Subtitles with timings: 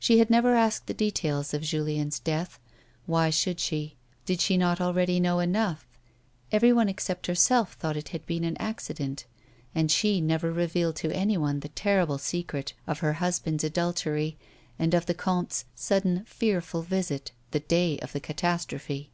[0.00, 2.58] She had never asked the details of Julieu's death.
[3.06, 5.78] Why should she 1 Did she not already know enougli 1
[6.50, 9.24] Everyone except herself thought it had been an accident,
[9.72, 14.36] and she never revealed to anyone the terrible secret of her husband's adultery,
[14.80, 19.12] and of the comte's sudden, fearful visit the day of the catastrophe.